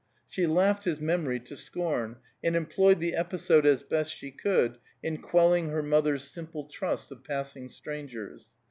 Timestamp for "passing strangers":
7.23-8.47